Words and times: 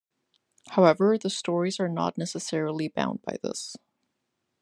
However, 0.69 1.15
the 1.19 1.29
stories 1.29 1.79
are 1.79 1.87
not 1.87 2.17
necessarily 2.17 2.87
bound 2.87 3.21
by 3.21 3.37
this. 3.43 3.77